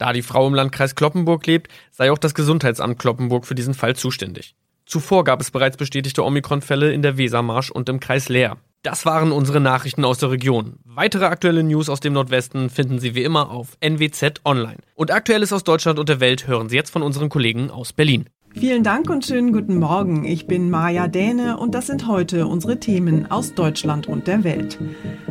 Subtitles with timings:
[0.00, 3.94] Da die Frau im Landkreis Kloppenburg lebt, sei auch das Gesundheitsamt Kloppenburg für diesen Fall
[3.94, 4.54] zuständig.
[4.86, 8.56] Zuvor gab es bereits bestätigte Omikron-Fälle in der Wesermarsch und im Kreis Leer.
[8.82, 10.78] Das waren unsere Nachrichten aus der Region.
[10.86, 14.78] Weitere aktuelle News aus dem Nordwesten finden Sie wie immer auf NWZ Online.
[14.94, 18.24] Und Aktuelles aus Deutschland und der Welt hören Sie jetzt von unseren Kollegen aus Berlin.
[18.54, 20.24] Vielen Dank und schönen guten Morgen.
[20.24, 24.78] Ich bin Maja Däne und das sind heute unsere Themen aus Deutschland und der Welt.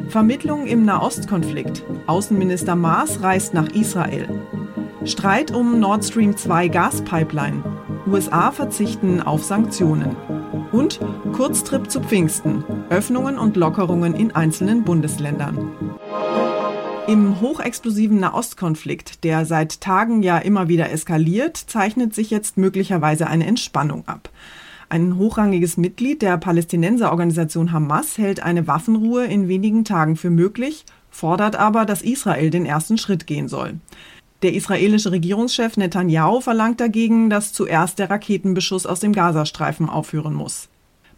[0.09, 1.84] Vermittlung im Nahostkonflikt.
[2.06, 4.30] Außenminister Maas reist nach Israel.
[5.06, 7.64] Streit um Nord Stream 2 Gaspipeline.
[8.06, 10.14] USA verzichten auf Sanktionen.
[10.74, 11.00] Und
[11.32, 12.66] Kurztrip zu Pfingsten.
[12.90, 15.72] Öffnungen und Lockerungen in einzelnen Bundesländern.
[17.08, 23.48] Im hochexplosiven Nahostkonflikt, der seit Tagen ja immer wieder eskaliert, zeichnet sich jetzt möglicherweise eine
[23.48, 24.30] Entspannung ab.
[24.90, 31.56] Ein hochrangiges Mitglied der Palästinenserorganisation Hamas hält eine Waffenruhe in wenigen Tagen für möglich, fordert
[31.56, 33.76] aber, dass Israel den ersten Schritt gehen soll.
[34.41, 40.69] Der israelische Regierungschef Netanyahu verlangt dagegen, dass zuerst der Raketenbeschuss aus dem Gazastreifen aufhören muss.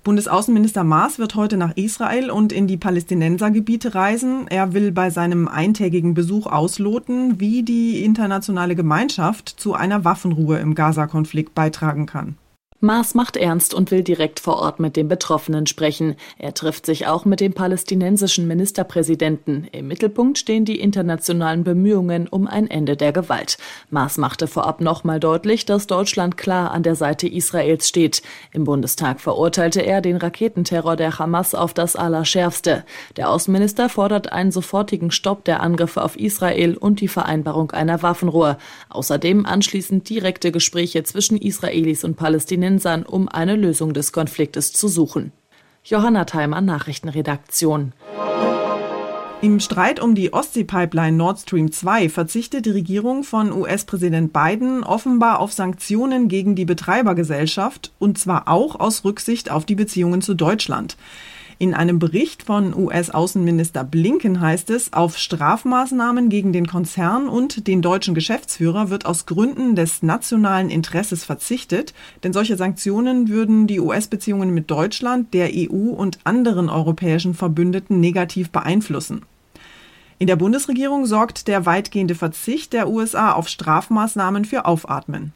[0.04, 4.48] Bundesaußenminister Maas wird heute nach Israel und in die Palästinensergebiete reisen.
[4.48, 10.74] Er will bei seinem eintägigen Besuch ausloten, wie die internationale Gemeinschaft zu einer Waffenruhe im
[10.74, 12.36] Gaza-Konflikt beitragen kann.
[12.84, 16.16] Maas macht ernst und will direkt vor Ort mit den Betroffenen sprechen.
[16.40, 19.68] Er trifft sich auch mit dem palästinensischen Ministerpräsidenten.
[19.72, 23.60] Im Mittelpunkt stehen die internationalen Bemühungen um ein Ende der Gewalt.
[23.92, 28.24] Maas machte vorab nochmal deutlich, dass Deutschland klar an der Seite Israels steht.
[28.52, 32.84] Im Bundestag verurteilte er den Raketenterror der Hamas auf das Allerschärfste.
[33.16, 38.58] Der Außenminister fordert einen sofortigen Stopp der Angriffe auf Israel und die Vereinbarung einer Waffenruhe.
[38.90, 44.88] Außerdem anschließend direkte Gespräche zwischen Israelis und Palästinensern Palästinensern, um eine Lösung des Konfliktes zu
[44.88, 45.32] suchen.
[45.84, 47.94] Johanna Theimer, Nachrichtenredaktion.
[49.42, 55.40] Im Streit um die Ostsee-Pipeline Nord Stream 2 verzichtet die Regierung von US-Präsident Biden offenbar
[55.40, 60.96] auf Sanktionen gegen die Betreibergesellschaft, und zwar auch aus Rücksicht auf die Beziehungen zu Deutschland.
[61.62, 67.84] In einem Bericht von US-Außenminister Blinken heißt es, auf Strafmaßnahmen gegen den Konzern und den
[67.84, 74.56] deutschen Geschäftsführer wird aus Gründen des nationalen Interesses verzichtet, denn solche Sanktionen würden die US-Beziehungen
[74.56, 79.22] mit Deutschland, der EU und anderen europäischen Verbündeten negativ beeinflussen.
[80.18, 85.32] In der Bundesregierung sorgt der weitgehende Verzicht der USA auf Strafmaßnahmen für Aufatmen.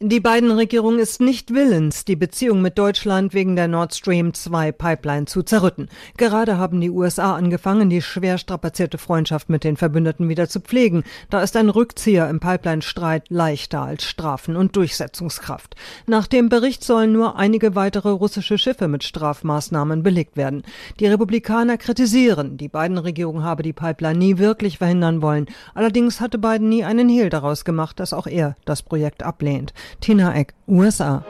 [0.00, 4.72] Die beiden Regierung ist nicht willens, die Beziehung mit Deutschland wegen der Nord Stream 2
[4.72, 5.88] Pipeline zu zerrütten.
[6.16, 11.04] Gerade haben die USA angefangen, die schwer strapazierte Freundschaft mit den Verbündeten wieder zu pflegen.
[11.30, 15.76] Da ist ein Rückzieher im Pipeline-Streit leichter als Strafen und Durchsetzungskraft.
[16.08, 20.64] Nach dem Bericht sollen nur einige weitere russische Schiffe mit Strafmaßnahmen belegt werden.
[20.98, 25.46] Die Republikaner kritisieren, die beiden Regierungen habe die Pipeline nie wirklich verhindern wollen.
[25.72, 29.72] Allerdings hatte Biden nie einen Hehl daraus gemacht, dass auch er das Projekt ablehnt.
[30.00, 31.24] Tina Eck, USA.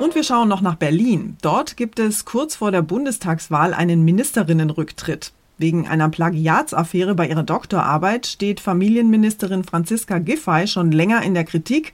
[0.00, 1.36] Und wir schauen noch nach Berlin.
[1.42, 5.32] Dort gibt es kurz vor der Bundestagswahl einen Ministerinnenrücktritt.
[5.58, 11.92] Wegen einer Plagiatsaffäre bei ihrer Doktorarbeit steht Familienministerin Franziska Giffey schon länger in der Kritik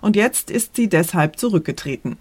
[0.00, 2.16] und jetzt ist sie deshalb zurückgetreten.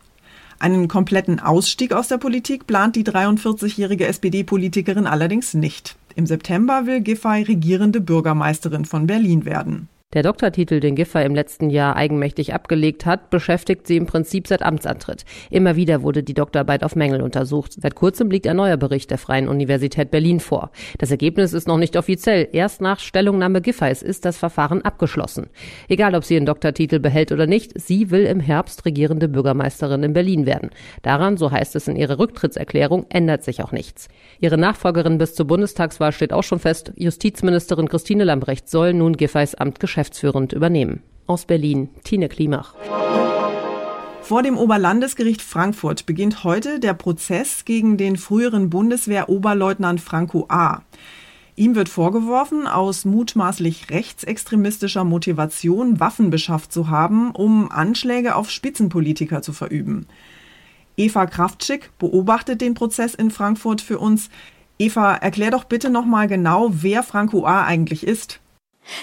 [0.59, 5.95] Einen kompletten Ausstieg aus der Politik plant die 43-jährige SPD-Politikerin allerdings nicht.
[6.15, 9.87] Im September will Giffey regierende Bürgermeisterin von Berlin werden.
[10.15, 14.63] Der Doktortitel, den Giffey im letzten Jahr eigenmächtig abgelegt hat, beschäftigt sie im Prinzip seit
[14.63, 15.23] Amtsantritt.
[15.51, 17.73] Immer wieder wurde die Doktorarbeit auf Mängel untersucht.
[17.79, 20.71] Seit kurzem liegt ein neuer Bericht der Freien Universität Berlin vor.
[20.97, 22.47] Das Ergebnis ist noch nicht offiziell.
[22.53, 25.45] Erst nach Stellungnahme Giffeys ist das Verfahren abgeschlossen.
[25.89, 30.13] Egal, ob sie ihren Doktortitel behält oder nicht, sie will im Herbst regierende Bürgermeisterin in
[30.13, 30.71] Berlin werden.
[31.03, 34.07] Daran, so heißt es in ihrer Rücktrittserklärung, ändert sich auch nichts.
[34.39, 36.93] Ihre Nachfolgerin bis zur Bundestagswahl steht auch schon fest.
[36.95, 41.01] Justizministerin Christine Lambrecht soll nun Giffeys Amt geschäft geschäftsführend übernehmen.
[41.27, 42.73] Aus Berlin, Tine Klimach.
[44.21, 50.83] Vor dem Oberlandesgericht Frankfurt beginnt heute der Prozess gegen den früheren Bundeswehr-Oberleutnant Franco A.
[51.57, 59.41] Ihm wird vorgeworfen, aus mutmaßlich rechtsextremistischer Motivation Waffen beschafft zu haben, um Anschläge auf Spitzenpolitiker
[59.41, 60.07] zu verüben.
[60.95, 64.29] Eva Kraftschick beobachtet den Prozess in Frankfurt für uns.
[64.77, 67.65] Eva, erklär doch bitte nochmal genau, wer Franco A.
[67.65, 68.39] eigentlich ist.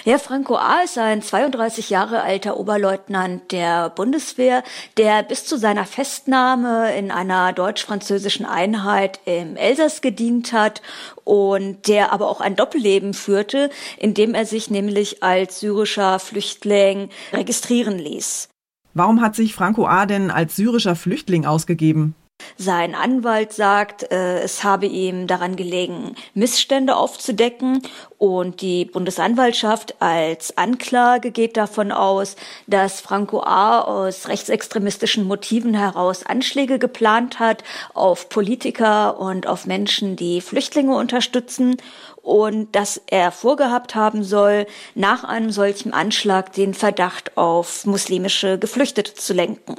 [0.05, 0.81] Ja, Franco A.
[0.83, 4.63] ist ein 32 Jahre alter Oberleutnant der Bundeswehr,
[4.97, 10.81] der bis zu seiner Festnahme in einer deutsch-französischen Einheit im Elsass gedient hat
[11.23, 17.99] und der aber auch ein Doppelleben führte, indem er sich nämlich als syrischer Flüchtling registrieren
[17.99, 18.49] ließ.
[18.93, 20.05] Warum hat sich Franco A.
[20.05, 22.15] denn als syrischer Flüchtling ausgegeben?
[22.59, 27.83] Sein Anwalt sagt, äh, es habe ihm daran gelegen, Missstände aufzudecken
[28.17, 32.35] und die Bundesanwaltschaft als Anklage geht davon aus,
[32.65, 33.81] dass Franco A.
[33.81, 37.63] aus rechtsextremistischen Motiven heraus Anschläge geplant hat
[37.93, 41.77] auf Politiker und auf Menschen, die Flüchtlinge unterstützen
[42.23, 49.13] und dass er vorgehabt haben soll, nach einem solchen Anschlag den Verdacht auf muslimische Geflüchtete
[49.13, 49.75] zu lenken.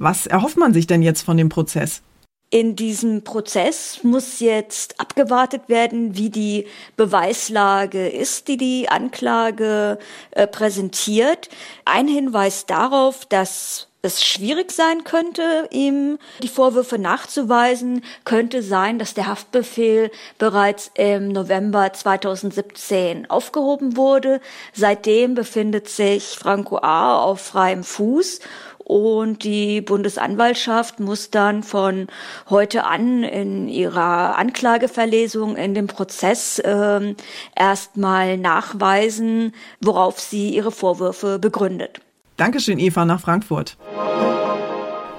[0.00, 2.00] Was erhofft man sich denn jetzt von dem Prozess?
[2.48, 6.66] In diesem Prozess muss jetzt abgewartet werden, wie die
[6.96, 9.98] Beweislage ist, die die Anklage
[10.30, 11.50] äh, präsentiert.
[11.84, 19.12] Ein Hinweis darauf, dass es schwierig sein könnte, ihm die Vorwürfe nachzuweisen, könnte sein, dass
[19.12, 24.40] der Haftbefehl bereits im November 2017 aufgehoben wurde.
[24.72, 27.20] Seitdem befindet sich Franco A.
[27.22, 28.40] auf freiem Fuß
[28.90, 32.08] und die Bundesanwaltschaft muss dann von
[32.48, 37.14] heute an in ihrer Anklageverlesung in dem Prozess äh,
[37.54, 42.00] erstmal nachweisen, worauf sie ihre Vorwürfe begründet.
[42.36, 43.76] Dankeschön, Eva, nach Frankfurt.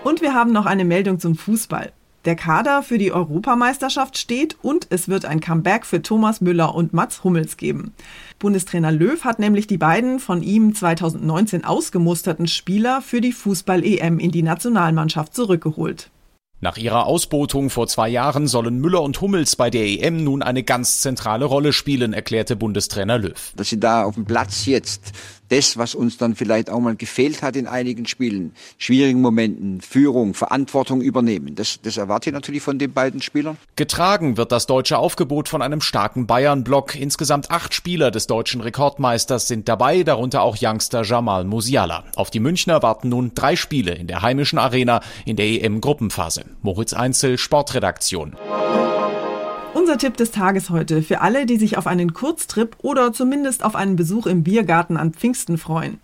[0.03, 1.94] Und wir haben noch eine Meldung zum Fußball.
[2.25, 6.94] Der Kader für die Europameisterschaft steht und es wird ein Comeback für Thomas Müller und
[6.94, 7.94] Mats Hummels geben.
[8.38, 14.29] Bundestrainer Löw hat nämlich die beiden von ihm 2019 ausgemusterten Spieler für die Fußball-EM in
[14.29, 16.12] die Nationalmannschaft zurückgeholt.
[16.63, 20.62] Nach ihrer Ausbotung vor zwei Jahren sollen Müller und Hummels bei der EM nun eine
[20.62, 23.53] ganz zentrale Rolle spielen, erklärte Bundestrainer Löw.
[23.56, 25.12] Dass sie da auf dem Platz jetzt
[25.51, 30.33] das, was uns dann vielleicht auch mal gefehlt hat in einigen Spielen, schwierigen Momenten, Führung,
[30.33, 31.56] Verantwortung übernehmen.
[31.56, 33.57] Das, das erwarte ich natürlich von den beiden Spielern.
[33.75, 36.96] Getragen wird das deutsche Aufgebot von einem starken Bayern-Block.
[36.96, 42.05] Insgesamt acht Spieler des deutschen Rekordmeisters sind dabei, darunter auch Youngster Jamal Musiala.
[42.15, 46.46] Auf die Münchner warten nun drei Spiele in der heimischen Arena in der EM-Gruppenphase.
[46.62, 48.38] Moritz Einzel, Sportredaktion.
[49.74, 53.75] Unser Tipp des Tages heute für alle, die sich auf einen Kurztrip oder zumindest auf
[53.75, 56.00] einen Besuch im Biergarten an Pfingsten freuen.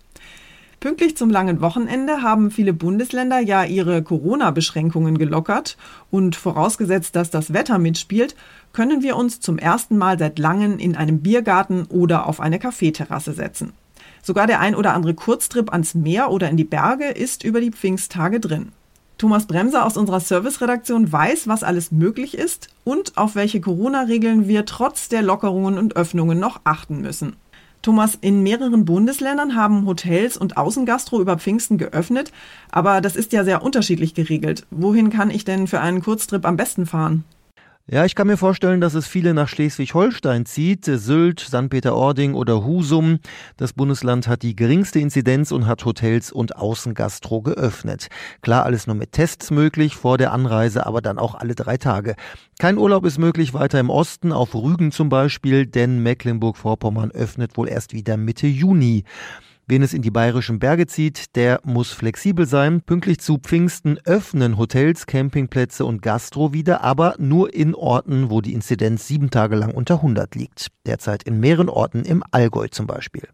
[0.80, 5.76] Pünktlich zum langen Wochenende haben viele Bundesländer ja ihre Corona-Beschränkungen gelockert
[6.10, 8.36] und vorausgesetzt, dass das Wetter mitspielt,
[8.72, 13.34] können wir uns zum ersten Mal seit langem in einem Biergarten oder auf eine Kaffeeterrasse
[13.34, 13.74] setzen.
[14.22, 17.72] Sogar der ein oder andere Kurztrip ans Meer oder in die Berge ist über die
[17.72, 18.72] Pfingsttage drin.
[19.18, 24.64] Thomas Bremser aus unserer Serviceredaktion weiß, was alles möglich ist und auf welche Corona-Regeln wir
[24.64, 27.34] trotz der Lockerungen und Öffnungen noch achten müssen.
[27.82, 32.32] Thomas, in mehreren Bundesländern haben Hotels und Außengastro über Pfingsten geöffnet,
[32.70, 34.66] aber das ist ja sehr unterschiedlich geregelt.
[34.70, 37.24] Wohin kann ich denn für einen Kurztrip am besten fahren?
[37.90, 41.70] Ja, ich kann mir vorstellen, dass es viele nach Schleswig-Holstein zieht, Sylt, St.
[41.70, 43.18] Peter-Ording oder Husum.
[43.56, 48.08] Das Bundesland hat die geringste Inzidenz und hat Hotels und Außengastro geöffnet.
[48.42, 52.14] Klar, alles nur mit Tests möglich, vor der Anreise aber dann auch alle drei Tage.
[52.58, 57.70] Kein Urlaub ist möglich weiter im Osten, auf Rügen zum Beispiel, denn Mecklenburg-Vorpommern öffnet wohl
[57.70, 59.04] erst wieder Mitte Juni.
[59.70, 62.80] Wen es in die bayerischen Berge zieht, der muss flexibel sein.
[62.80, 68.54] Pünktlich zu Pfingsten öffnen Hotels, Campingplätze und Gastro wieder, aber nur in Orten, wo die
[68.54, 70.68] Inzidenz sieben Tage lang unter 100 liegt.
[70.86, 73.28] Derzeit in mehreren Orten im Allgäu zum Beispiel.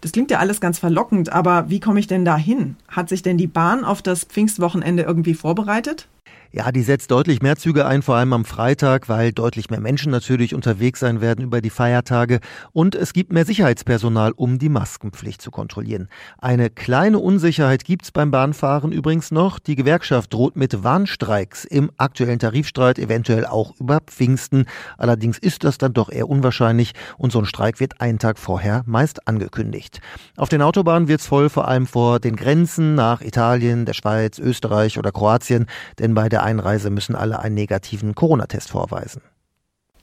[0.00, 2.74] Das klingt ja alles ganz verlockend, aber wie komme ich denn da hin?
[2.88, 6.08] Hat sich denn die Bahn auf das Pfingstwochenende irgendwie vorbereitet?
[6.52, 10.10] Ja, die setzt deutlich mehr Züge ein, vor allem am Freitag, weil deutlich mehr Menschen
[10.10, 12.40] natürlich unterwegs sein werden über die Feiertage
[12.72, 16.08] und es gibt mehr Sicherheitspersonal, um die Maskenpflicht zu kontrollieren.
[16.38, 19.60] Eine kleine Unsicherheit gibt's beim Bahnfahren übrigens noch.
[19.60, 24.64] Die Gewerkschaft droht mit Warnstreiks im aktuellen Tarifstreit, eventuell auch über Pfingsten.
[24.98, 28.82] Allerdings ist das dann doch eher unwahrscheinlich und so ein Streik wird einen Tag vorher
[28.86, 30.00] meist angekündigt.
[30.36, 34.98] Auf den Autobahnen wird's voll, vor allem vor den Grenzen nach Italien, der Schweiz, Österreich
[34.98, 35.66] oder Kroatien,
[36.00, 39.20] denn bei der der Einreise müssen alle einen negativen Corona-Test vorweisen.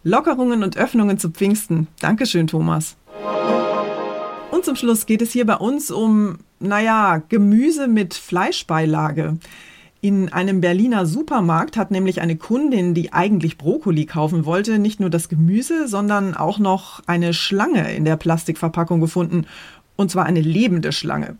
[0.03, 1.87] Lockerungen und Öffnungen zu Pfingsten.
[1.99, 2.95] Dankeschön, Thomas.
[4.51, 9.37] Und zum Schluss geht es hier bei uns um, naja, Gemüse mit Fleischbeilage.
[9.99, 15.09] In einem Berliner Supermarkt hat nämlich eine Kundin, die eigentlich Brokkoli kaufen wollte, nicht nur
[15.09, 19.47] das Gemüse, sondern auch noch eine Schlange in der Plastikverpackung gefunden.
[19.95, 21.37] Und zwar eine lebende Schlange.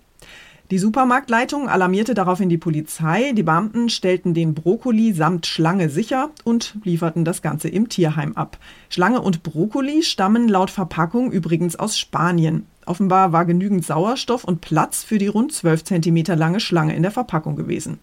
[0.69, 3.31] Die Supermarktleitung alarmierte daraufhin die Polizei.
[3.31, 8.57] Die Beamten stellten den Brokkoli samt Schlange sicher und lieferten das Ganze im Tierheim ab.
[8.89, 12.65] Schlange und Brokkoli stammen laut Verpackung übrigens aus Spanien.
[12.85, 17.11] Offenbar war genügend Sauerstoff und Platz für die rund 12 cm lange Schlange in der
[17.11, 17.99] Verpackung gewesen.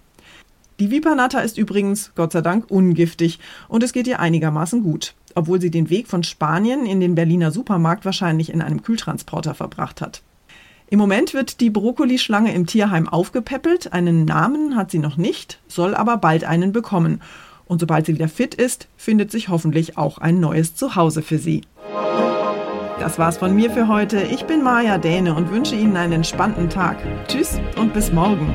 [0.80, 5.61] Die Vipernata ist übrigens, Gott sei Dank, ungiftig und es geht ihr einigermaßen gut, obwohl
[5.61, 10.23] sie den Weg von Spanien in den Berliner Supermarkt wahrscheinlich in einem Kühltransporter verbracht hat.
[10.94, 13.92] Im Moment wird die Brokkolischlange im Tierheim aufgepäppelt.
[13.92, 17.20] Einen Namen hat sie noch nicht, soll aber bald einen bekommen.
[17.64, 21.62] Und sobald sie wieder fit ist, findet sich hoffentlich auch ein neues Zuhause für sie.
[23.00, 24.20] Das war's von mir für heute.
[24.22, 26.98] Ich bin Maja Däne und wünsche Ihnen einen entspannten Tag.
[27.26, 28.54] Tschüss und bis morgen.